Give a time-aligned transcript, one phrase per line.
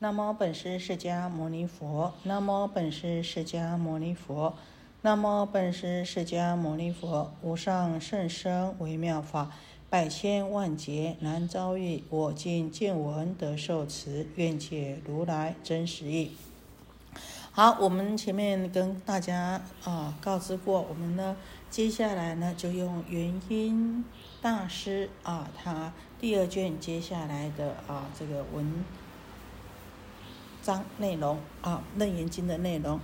[0.00, 2.14] 那么本师释迦牟尼佛。
[2.22, 4.54] 那么本师释迦牟尼佛。
[5.02, 7.32] 那么本师释迦牟尼佛。
[7.42, 9.50] 无上甚深微妙法，
[9.90, 12.04] 百千万劫难遭遇。
[12.10, 16.30] 我今见闻得受持，愿解如来真实义。
[17.50, 21.36] 好，我们前面跟大家啊告知过，我们呢
[21.68, 24.04] 接下来呢就用元音
[24.40, 28.84] 大师啊他第二卷接下来的啊这个文。
[30.62, 33.00] 章内容啊，《楞严经》的内容。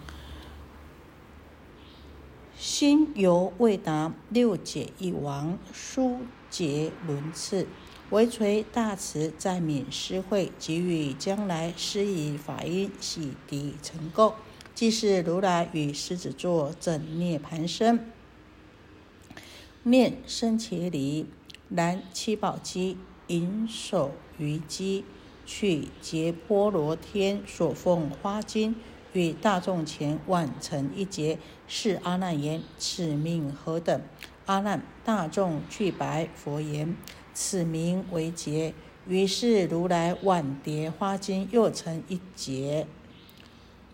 [2.57, 7.67] 心犹未达六解一王，疏结轮次，
[8.11, 14.35] 唯垂大慈，在悯施惠，给予将来施以法音洗涤成垢，
[14.75, 18.11] 即是如来与狮子座正涅盘身，
[19.83, 21.27] 面生伽梨，
[21.69, 25.05] 燃七宝机，银手于机。
[25.45, 28.77] 去结波罗天所奉花金，
[29.13, 31.39] 与大众前万成一劫。
[31.67, 34.01] 是阿难言：“此命何等？”
[34.47, 36.97] 阿难，大众具白佛言
[37.33, 38.75] ：“此名为劫。”
[39.09, 42.87] 于是如来万叠花金又成一劫。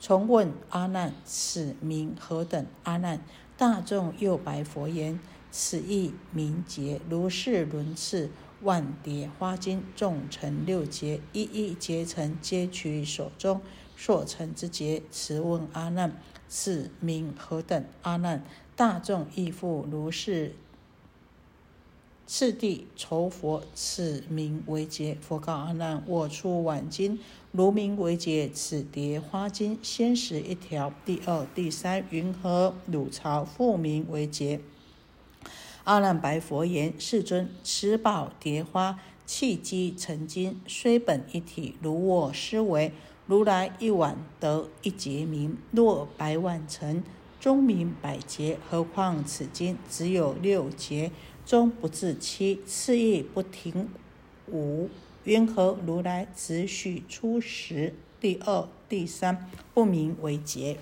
[0.00, 3.20] 重问阿难：“此名何等？”阿难，
[3.56, 5.20] 大众又白佛言
[5.50, 8.30] ：“此亦名劫。”如是轮次。
[8.62, 13.60] 万蝶花金，众成六劫，一一劫成，皆取手中
[13.96, 15.02] 所成之结。
[15.10, 17.84] 持问阿难：此名何等？
[18.02, 18.44] 阿难：
[18.76, 20.54] 大众亦复如是。
[22.26, 25.16] 次第酬佛：此名为劫。
[25.20, 27.18] 佛告阿难：我出晚经，
[27.50, 28.48] 如名为劫。
[28.52, 30.92] 此叠花金，先识一条。
[31.04, 32.74] 第二、第三云何？
[32.86, 34.60] 汝朝复名为劫？
[35.90, 42.92] 阿难白佛言：“世尊，此宝蝶花契机成金，虽本一体，如我思维，
[43.26, 47.02] 如来一晚得一劫名，若百万成，
[47.40, 48.56] 终名百劫。
[48.70, 51.10] 何况此经只有六劫，
[51.44, 53.88] 终不至七，次亦不停
[54.46, 54.88] 五。
[55.24, 57.96] 云何如来只许初时？
[58.20, 60.78] 第二、第三不名为劫。”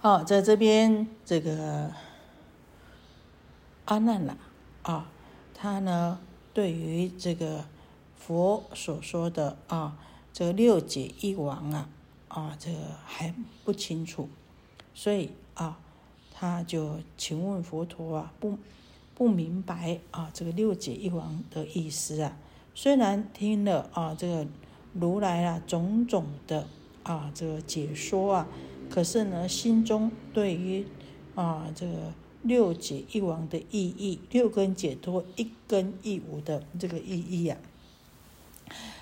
[0.00, 1.92] 好，在这边这个。
[3.90, 4.36] 阿难了
[4.84, 5.10] 啊，
[5.52, 6.20] 他呢
[6.54, 7.64] 对于这个
[8.16, 9.98] 佛所说的啊，
[10.32, 11.88] 这六解一王啊
[12.28, 13.34] 啊，这个还
[13.64, 14.28] 不清楚，
[14.94, 15.80] 所以啊，
[16.32, 18.56] 他就请问佛陀啊，不
[19.16, 22.36] 不明白啊，这个六解一王的意思啊。
[22.76, 24.46] 虽然听了啊，这个
[24.94, 26.68] 如来啊种种的
[27.02, 28.46] 啊这个解说啊，
[28.88, 30.86] 可是呢，心中对于
[31.34, 32.12] 啊这个。
[32.42, 37.58] 六解一王的意义，六根解脱一根一无的这个意义啊，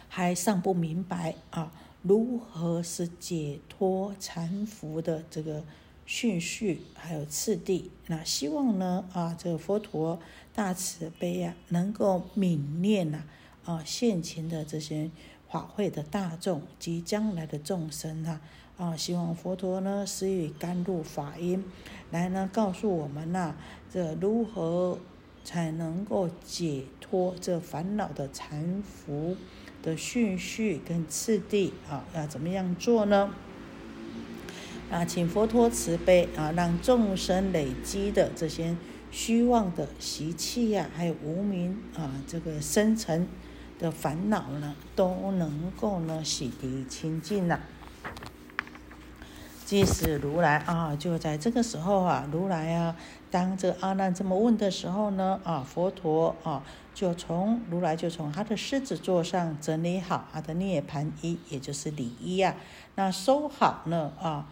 [0.09, 1.73] 还尚不明白啊，
[2.03, 5.63] 如何是解脱禅服的这个
[6.05, 7.91] 顺序还有次第？
[8.07, 10.19] 那希望呢啊，这个佛陀
[10.55, 13.23] 大慈悲啊，能够泯念呐
[13.65, 15.11] 啊现前的这些
[15.51, 18.41] 法会的大众及将来的众生啊。
[18.77, 21.65] 啊，希望佛陀呢，施予甘露法音，
[22.13, 23.57] 来呢告诉我们呐，
[23.93, 25.01] 这如何
[25.43, 29.35] 才能够解脱这烦恼的缠缚
[29.83, 32.05] 的顺序跟次第啊？
[32.15, 33.35] 要怎么样做呢？
[34.93, 38.77] 啊，请佛陀慈悲啊，让众生累积的这些
[39.11, 43.27] 虚妄的习气呀，还有无名啊，这个深层
[43.79, 47.61] 的烦恼呢，都能够呢洗涤清净了。
[49.65, 52.97] 即使如来啊，就在这个时候啊，如来啊，
[53.31, 62.57] 当这阿难这么问的时候呢，啊，佛陀啊，就从如来就从他的狮子座上整理好他的涅盘衣，也就是礼衣啊，
[62.95, 64.49] 那收好呢啊，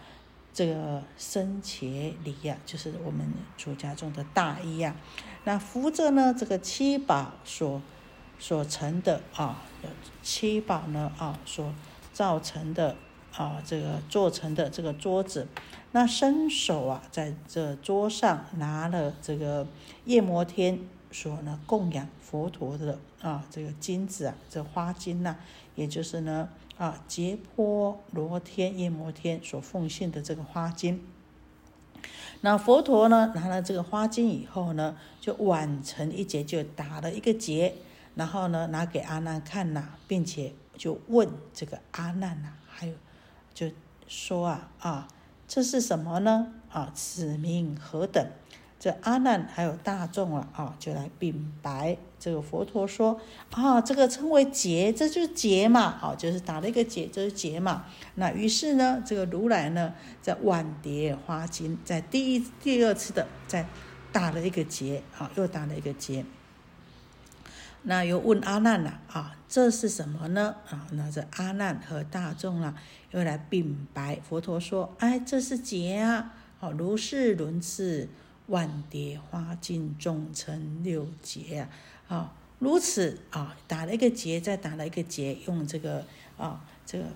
[0.52, 3.26] 这个僧伽礼呀，就是我们
[3.56, 4.94] 出家中的大衣呀，
[5.44, 7.80] 那扶着呢这个七宝所
[8.38, 9.62] 所成的啊，
[10.22, 11.72] 七宝呢啊所
[12.12, 12.96] 造成的。
[13.36, 15.46] 啊，这个做成的这个桌子，
[15.92, 19.66] 那伸手啊，在这桌上拿了这个
[20.06, 20.80] 夜摩天
[21.12, 25.36] 所呢供养佛陀的啊，这个金子啊，这花金呐，
[25.74, 26.48] 也就是呢
[26.78, 31.06] 啊，结波罗天夜摩天所奉献的这个花金。
[32.40, 37.74] 那佛陀呢拿了这个花金以后呢，就挽成一结，就打了一个结，
[38.16, 42.94] 然后呢拿给阿难看呐，并且就问这个阿难呐，还有。
[43.54, 43.70] 就
[44.06, 45.08] 说啊啊，
[45.48, 46.52] 这是什么呢？
[46.70, 48.26] 啊，此名何等？
[48.78, 53.18] 这阿难还有大众啊，啊，就来禀白这个佛陀说
[53.50, 57.86] 啊，这个称为劫，这就是劫嘛，啊，就是打了一个结，这是劫嘛。
[58.16, 63.66] 那于是呢，这个如来呢，在万蝶花经，在第一、第二次的在
[64.12, 66.22] 打了一个结，啊，又打了一个结。
[67.88, 70.54] 那又问阿难了，啊，这是什么呢？
[70.68, 72.74] 啊，那这阿难和大众啊，
[73.10, 78.08] 又来禀白佛陀说，哎，这是劫啊，好，如是轮次。
[78.48, 81.66] 万蝶花尽众成六劫
[82.06, 82.16] 啊！
[82.16, 86.04] 啊，如此啊，打了一个结，再打了一个结，用这个
[86.38, 87.06] 啊，这个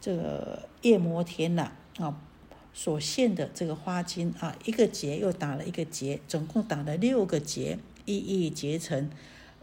[0.00, 2.20] 这个夜摩天呐啊
[2.74, 9.08] 所现的这个花金啊，一个结又打了一个结，总共打了六个结，一一结成。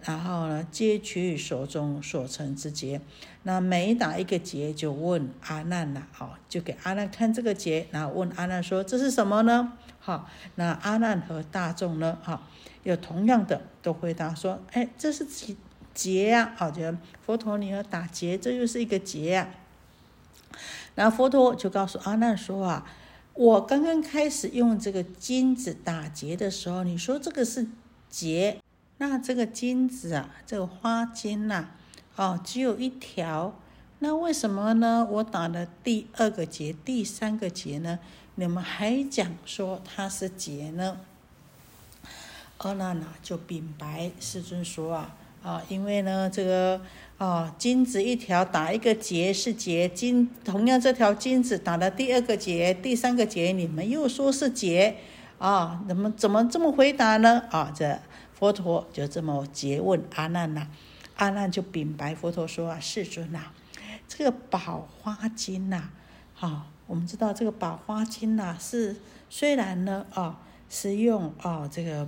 [0.06, 3.00] 然后呢，皆取手中所成之结。
[3.44, 12.18] 那每打一个结，就问阿难了，哦，就给阿难看这个结，然后问阿难说：“这是什么呢？”好，那阿难和大众呢？
[12.22, 12.44] 哈，
[12.84, 15.56] 有同样的都回答说：“哎，这是结
[15.94, 16.82] 结呀！”好，就
[17.26, 19.50] 佛陀你要打结，这就是一个结呀。
[20.96, 22.86] 然后佛陀就告诉阿难说：“啊，
[23.34, 27.68] 我刚刚开始用这个金子打结的时候，你说这个是
[28.10, 28.60] 结。”
[28.98, 31.70] 那这个金子啊，这个花金呐，
[32.16, 33.54] 哦，只有一条。
[34.00, 35.08] 那为什么呢？
[35.10, 38.00] 我打了第二个结、第三个结呢？
[38.36, 40.98] 你们还讲说它是结呢？
[42.58, 46.80] 阿难呐就禀白世尊说啊啊，因为呢这个
[47.18, 54.96] 啊金子一条打一个结是结，金同样这条金子打了第二个结、第三个结，你们又说是结
[55.40, 55.84] 啊？
[55.88, 57.44] 怎么怎么这么回答呢？
[57.50, 58.00] 啊这。
[58.34, 60.68] 佛陀就这么诘问阿难呐，
[61.16, 63.52] 阿难就禀白佛陀说啊，世尊呐，
[64.08, 65.90] 这个宝花金呐，
[66.34, 68.98] 好，我们知道这个宝花金呐是
[69.30, 70.40] 虽然呢啊
[70.70, 72.08] 是用啊这个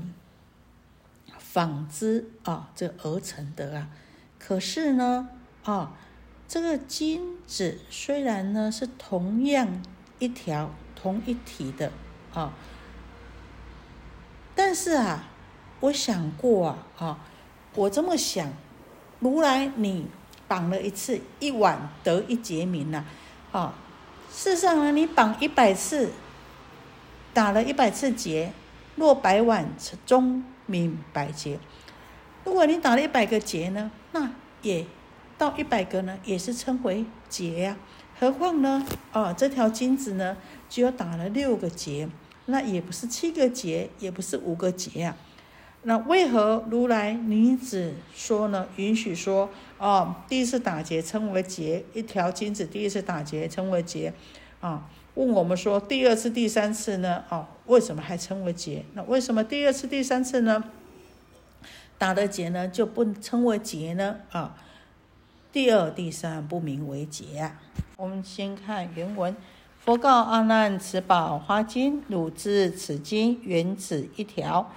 [1.37, 3.89] 纺织啊这而成的啊，
[4.39, 5.29] 可是呢
[5.63, 5.95] 啊
[6.47, 9.81] 这个金子虽然呢是同样
[10.19, 11.91] 一条同一体的
[12.33, 12.51] 啊，
[14.55, 15.29] 但是啊。
[15.85, 17.19] 我想过啊，
[17.75, 18.51] 我这么想，
[19.19, 20.07] 如来你
[20.47, 23.05] 绑了一次一晚得一劫名呐，
[23.51, 23.75] 啊，
[24.31, 26.09] 事实上呢，你绑一百次，
[27.35, 28.51] 打了一百次结，
[28.95, 29.69] 若百碗
[30.07, 31.59] 终名百劫。
[32.43, 34.31] 如果你打了一百个结呢，那
[34.63, 34.87] 也
[35.37, 37.77] 到一百个呢，也是称为结呀。
[38.19, 40.35] 何况呢，啊，这条金子呢，
[40.67, 42.09] 只有打了六个结，
[42.47, 45.15] 那也不是七个结，也不是五个结呀。
[45.87, 48.67] 那为何如来你只说呢？
[48.75, 49.47] 允许说
[49.77, 54.11] 哦，第一次打结称为结，一条金子第一次打结称为结，
[54.61, 54.89] 啊？
[55.13, 57.23] 问我们说第二次、第三次呢？
[57.29, 58.83] 哦，为什么还称为结？
[58.95, 60.63] 那为什么第二次、第三次呢？
[61.99, 64.17] 打的结呢就不称为结呢？
[64.31, 64.57] 啊？
[65.51, 67.61] 第二、第三不名为结啊？
[67.97, 69.35] 我们先看原文：
[69.79, 74.71] 佛告阿难：此宝花金，汝知此金原子一条。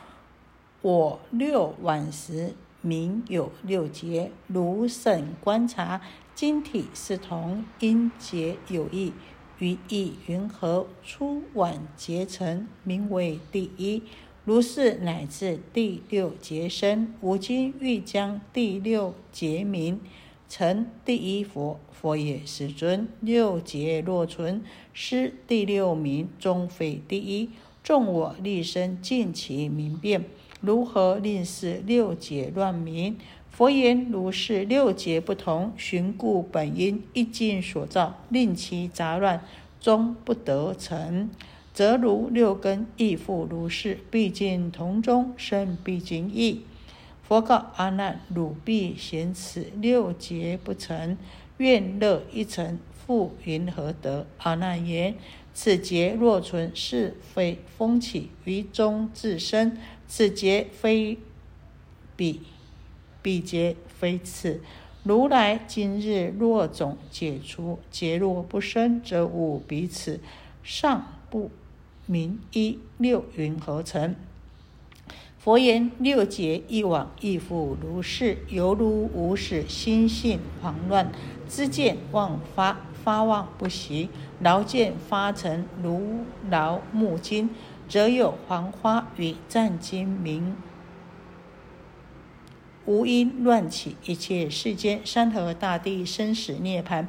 [0.80, 4.30] 我六晚时，名有六节。
[4.46, 6.00] 如审观察，
[6.36, 9.12] 晶体是同，因节有异，
[9.58, 10.86] 于意云何？
[11.02, 14.04] 初晚结成，名为第一。
[14.44, 20.00] 如是乃至第六节生，吾今欲将第六节名
[20.48, 21.80] 成第一佛。
[21.90, 23.08] 佛也，世尊。
[23.20, 24.62] 六节若存，
[24.94, 27.50] 失第六名，终非第一。
[27.82, 30.24] 众我立身，尽其明辨。
[30.60, 33.16] 如何令是六劫乱名？
[33.50, 39.42] 佛言：如是六劫不同，寻故本因，一境所造，令其杂乱，
[39.80, 41.30] 终不得成，
[41.72, 43.98] 则如六根亦复如是。
[44.10, 46.62] 毕竟同中生，毕竟异。
[47.22, 51.18] 佛告阿难：汝必嫌此六劫不成，
[51.56, 54.26] 愿乐一成，复云何得？
[54.38, 55.14] 阿难言：
[55.54, 59.76] 此劫若存，是非风起于中自生。
[60.06, 61.18] 此劫非
[62.16, 62.40] 彼，
[63.20, 64.60] 彼劫非此。
[65.04, 70.20] 如来今日若种解除，劫若不生，则无彼此。
[70.62, 71.50] 上不
[72.06, 74.14] 明一六云何成？
[75.38, 78.38] 佛言：六劫一往，亦复如是。
[78.48, 81.12] 犹如无始心性狂乱，
[81.48, 87.48] 知见妄发，发妄不息，劳见发成，如劳木金。
[87.88, 90.54] 则有黄花与战金明，
[92.84, 97.06] 无因乱起，一切世间山河大地生死涅槃，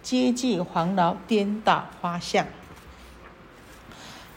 [0.00, 2.46] 皆即黄劳颠倒花相。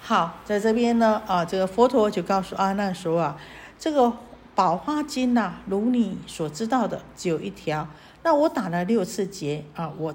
[0.01, 3.39] 好，在这边呢，啊，这个佛陀就告诉阿难说啊，
[3.79, 4.11] 这个
[4.53, 7.87] 宝花经呐，如你所知道的，只有一条。
[8.21, 10.13] 那我打了六次结啊，我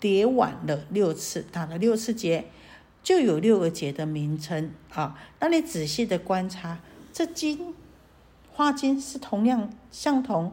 [0.00, 2.46] 叠碗了六次，打了六次结，
[3.02, 5.18] 就有六个结的名称啊。
[5.40, 6.78] 那你仔细的观察，
[7.12, 7.74] 这金
[8.52, 10.52] 花金是同样相同，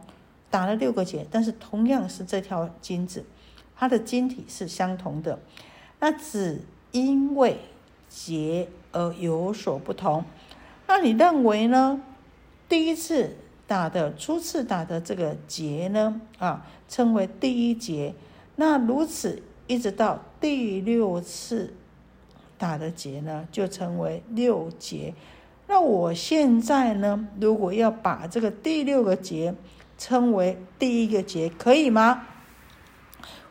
[0.49, 3.25] 打了六个结，但是同样是这条金子，
[3.75, 5.39] 它的晶体是相同的。
[5.99, 6.61] 那只
[6.91, 7.59] 因为
[8.09, 10.23] 结而有所不同。
[10.87, 12.01] 那你认为呢？
[12.67, 13.35] 第一次
[13.67, 16.21] 打的，初次打的这个结呢？
[16.37, 16.65] 啊？
[16.87, 18.13] 称为第一节，
[18.55, 21.73] 那如此一直到第六次
[22.57, 25.13] 打的结呢，就称为六结。
[25.67, 29.53] 那我现在呢，如果要把这个第六个结
[29.97, 32.27] 称为第一个结，可以吗？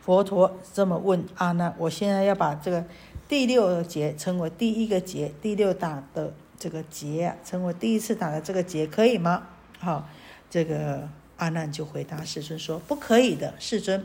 [0.00, 2.84] 佛陀这么问阿难：我现在要把这个
[3.28, 9.48] 第六个结称为第一个结，第六打的这个结啊，称为第一次打的这个结，可以吗？
[9.78, 10.08] 好，
[10.48, 11.08] 这个。
[11.36, 14.04] 阿难就回答世尊说：“不可以的，世尊，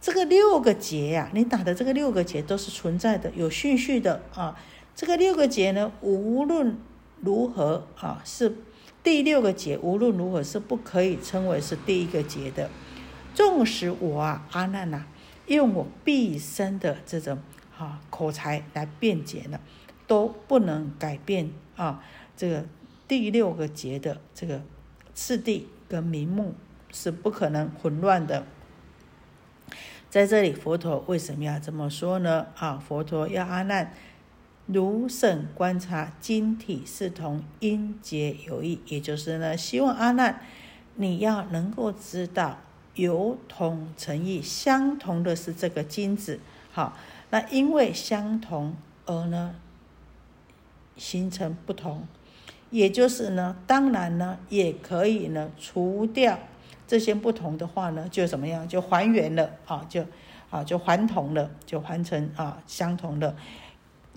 [0.00, 4.56] 这个六个结呀，你打的这个六个结都是存在的，有顺序的啊。
[4.94, 6.76] 这个六个结呢，无论
[7.20, 8.56] 如何啊，是
[9.02, 12.70] 第六个结，无论如何是不可以称为是第一个结的。
[13.34, 15.04] 纵使我啊，阿难呐，
[15.46, 17.38] 用我毕生的这种
[17.76, 19.60] 啊口才来辩解呢，
[20.06, 22.02] 都不能改变啊
[22.36, 22.64] 这个
[23.06, 24.62] 第六个结的这个
[25.14, 26.52] 次第。”跟名目
[26.92, 28.44] 是不可能混乱的。
[30.10, 32.46] 在这里，佛陀为什么要这么说呢？
[32.56, 33.92] 啊，佛陀要阿难
[34.64, 40.40] 如审观察晶体是同，音节有异，也就是呢，希望阿难
[40.96, 42.58] 你要能够知道
[42.94, 46.40] 有同成异，相同的是这个金子。
[46.72, 46.96] 好，
[47.28, 48.74] 那因为相同
[49.04, 49.54] 而呢
[50.96, 52.06] 形成不同。
[52.70, 56.38] 也就是呢，当然呢，也可以呢，除掉
[56.88, 60.04] 这些不同的话呢，就怎么样，就还原了啊，就
[60.50, 63.36] 啊，就还同了，就还成啊相同的。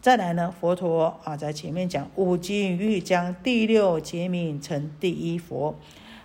[0.01, 5.75] 再来呢，佛陀啊，在前面讲五经欲将第六结名成第一佛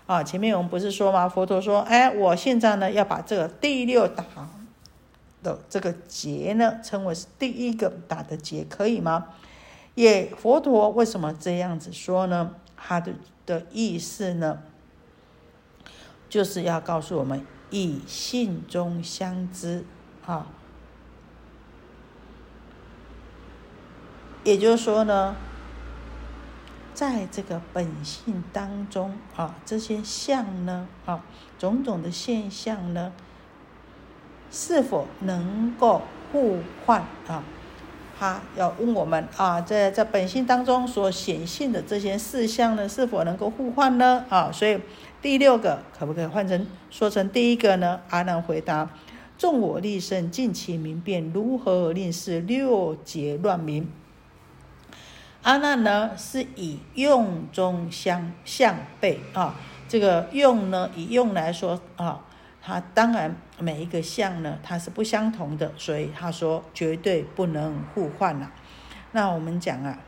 [0.06, 1.28] 啊，前面我们不是说吗？
[1.28, 4.24] 佛陀说，哎，我现在呢，要把这个第六打
[5.42, 9.26] 的这个结呢，称为是第一个打的结，可以吗？
[9.96, 12.54] 也佛陀为什么这样子说呢？
[12.76, 14.62] 他的的意思呢，
[16.28, 19.84] 就是要告诉我们以性中相知
[20.24, 20.46] 啊。
[24.44, 25.34] 也就是说呢，
[26.94, 31.24] 在这个本性当中啊，这些相呢啊，
[31.58, 33.12] 种种的现象呢，
[34.50, 37.42] 是否能够互换啊？
[38.18, 44.24] 他要问我们啊，在在本性当中所显现的这些事项呢，是否能够互换呢？
[44.30, 44.80] 啊，所以
[45.20, 48.00] 第六个可不可以换成说成第一个呢？
[48.08, 48.88] 阿难回答：
[49.36, 53.86] 众我立身，尽其明辨，如何令是六劫乱明？
[55.42, 59.54] 阿难呢，是以用中相相背啊，
[59.88, 62.20] 这个用呢，以用来说啊。
[62.68, 68.50] 它当然每一个相呢，它是不相同的，所以他说绝对不能互换了。
[69.12, 70.00] 那我们讲啊，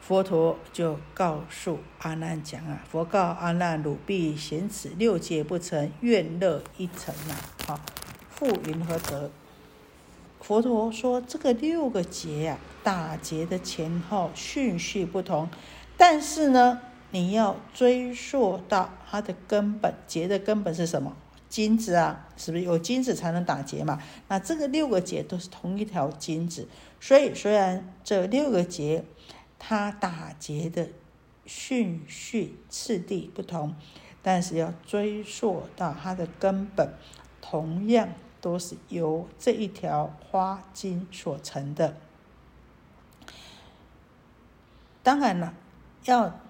[0.00, 7.36] 佛陀就告诉阿难讲啊，佛告阿难：汝必贤此六界不成，愿乐一成呐。
[7.64, 7.78] 好，
[8.28, 9.30] 复云何得？
[10.40, 15.48] 佛陀说这个六个劫啊，打劫的前后顺序不同，
[15.96, 16.80] 但是呢。
[17.10, 21.16] 你要追溯到它的根本，结的根本是什么？
[21.48, 24.02] 金子啊，是不是有金子才能打结嘛？
[24.28, 26.68] 那这个六个结都是同一条金子，
[27.00, 29.04] 所以虽然这六个结
[29.58, 30.88] 它打结的
[31.46, 33.74] 顺序次第不同，
[34.22, 36.92] 但是要追溯到它的根本，
[37.40, 38.08] 同样
[38.40, 41.96] 都是由这一条花茎所成的。
[45.04, 45.54] 当然了，
[46.04, 46.40] 要。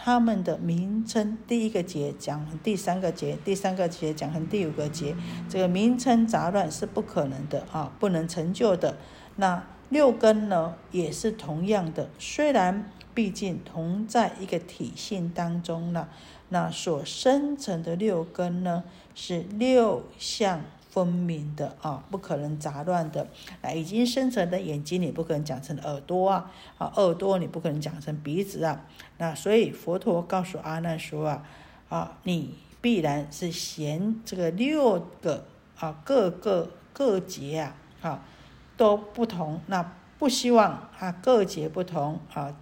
[0.00, 5.16] 他们的名称，第一个节讲第三个节，第三个节讲成第五个节，
[5.48, 8.96] 这个名称杂乱是不可能的啊，不能成就的。
[9.36, 16.08] 那六根呢，也是同样的，虽然毕竟同在一个体性当中了，
[16.50, 18.84] 那所生成的六根呢，
[19.16, 20.62] 是六相。
[20.90, 23.26] 分明的啊，不可能杂乱的。
[23.62, 28.84] 那已经生成的眼睛，你不可能讲成耳朵啊，啊，耳朵你不可能讲成鼻子啊。
[29.18, 31.44] 那所以佛陀告诉阿难说啊，
[31.88, 35.44] 啊，你必然是嫌这个六个
[35.78, 38.24] 啊，各个各节啊，啊，
[38.76, 42.54] 都不同，那不希望啊各节不同啊。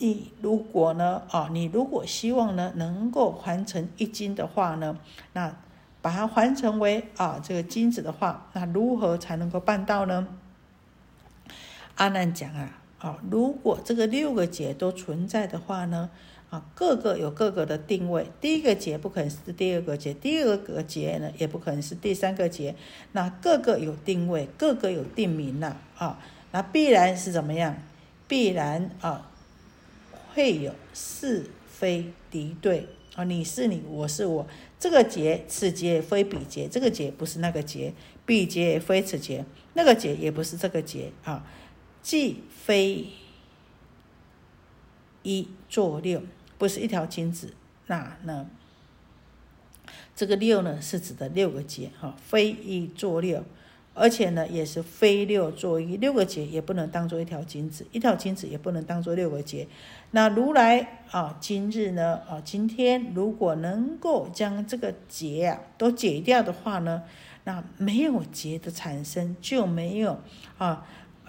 [0.00, 4.96] 你如果呢，啊，你如果希望呢能够还成一金的话呢，
[5.32, 5.56] 那
[6.00, 10.28] 把它还成为啊这个金子的话，那如何才能够办到呢？
[11.96, 16.10] 阿难讲啊，啊，如果这个六个节都存在的话呢，
[16.48, 22.76] 啊，各个有各个的定位，第一个节不可能是第二个节，第二个节呢也不可能是第三个节，
[23.10, 26.20] 那各个有定位，各个有定名了啊，
[26.52, 27.76] 那必然是怎么样？
[28.28, 29.28] 必然啊。
[30.38, 34.46] 会有是非敌对啊，你是你，我是我，
[34.78, 37.92] 这个节此节非彼节，这个节不是那个节，
[38.24, 41.44] 彼节也非此节，那个节也不是这个节啊，
[42.02, 43.08] 既非
[45.24, 46.22] 一作六，
[46.56, 47.52] 不是一条金子，
[47.88, 48.48] 那呢？
[50.14, 53.44] 这个六呢是指的六个节哈，非一作六。
[53.98, 59.66] 而且呢，也是非六作一，六个节也不能当做一条金子，一条金子也不能当做六个节。
[60.12, 67.02] 那如来啊，今日呢啊，今天如果能够将这个结啊都解掉的话呢，
[67.44, 70.18] 那没有结的产生就没有
[70.56, 70.86] 啊，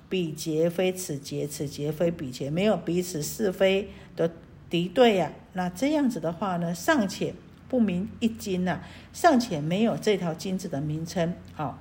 [0.08, 4.32] 彼结非此结，此结非彼结，没有彼此是非的
[4.70, 5.32] 敌对呀。
[5.54, 7.34] 那这样子的话呢，尚且
[7.68, 11.80] 不明一金呐，尚且没有这条金子的名称啊。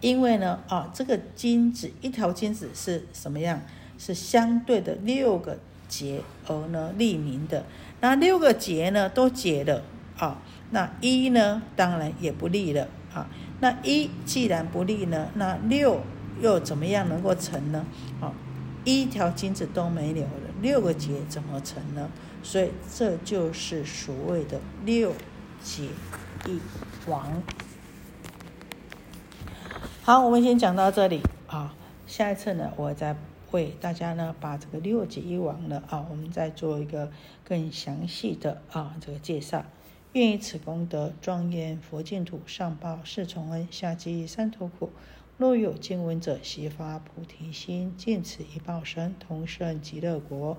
[0.00, 3.60] 因为呢，啊，这个金子一条金子是什么样？
[3.98, 7.64] 是相对的六个节而呢立名的。
[8.00, 9.82] 那六个节呢都解了
[10.16, 10.40] 啊，
[10.70, 13.28] 那一呢当然也不立了啊。
[13.58, 16.00] 那一既然不立呢，那六
[16.40, 17.84] 又怎么样能够成呢？
[18.20, 18.32] 啊，
[18.84, 20.30] 一条金子都没有了，
[20.62, 22.08] 六个节怎么成呢？
[22.40, 25.12] 所以这就是所谓的六
[25.60, 25.88] 节
[26.46, 26.60] 一
[27.08, 27.42] 王。
[30.08, 31.74] 好，我们先讲到这里啊。
[32.06, 33.14] 下一次呢，我再
[33.50, 37.12] 为大家呢把这个六节一王呢啊，我们再做一个
[37.44, 39.66] 更详细的啊这个介绍。
[40.14, 44.88] 愿以此功德庄严佛净土，上报四重恩，下济三途苦。
[45.36, 50.56] 若有见闻者，悉发菩提心，尽此一报身，同生极乐国。